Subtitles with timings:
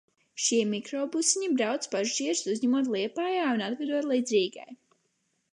[0.43, 4.71] Šie mikrobusiņi brauc, pasažierus uzņemot Liepājā un atvedot līdz Rīgai.